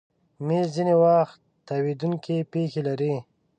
[0.45, 3.13] مېز ځینې وخت تاوېدونکی پښې لري.